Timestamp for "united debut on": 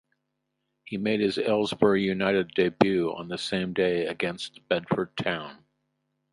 2.01-3.27